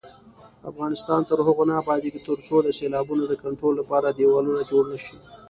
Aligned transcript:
افغانستان 0.69 1.21
تر 1.29 1.37
هغو 1.47 1.63
نه 1.69 1.73
ابادیږي، 1.81 2.21
ترڅو 2.27 2.55
د 2.61 2.67
سیلابونو 2.79 3.23
د 3.27 3.33
کنټرول 3.43 3.73
لپاره 3.81 4.07
دېوالونه 4.19 4.61
جوړ 4.71 4.83
نشي. 4.93 5.15